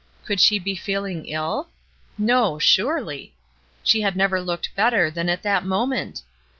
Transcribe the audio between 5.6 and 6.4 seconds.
moment.